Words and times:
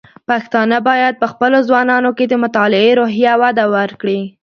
پښتانه 0.29 0.77
بايد 0.87 1.13
په 1.21 1.27
خپلو 1.31 1.57
ځوانانو 1.67 2.11
کې 2.17 2.25
د 2.27 2.33
مطالعې 2.43 2.91
روحيه 2.99 3.33
وده 3.41 3.65
ورکړي. 3.75 4.19